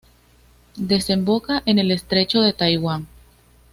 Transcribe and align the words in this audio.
Desemboca 0.77 1.61
en 1.67 1.77
el 1.77 1.91
estrecho 1.91 2.41
de 2.41 2.53
Taiwán. 2.53 3.05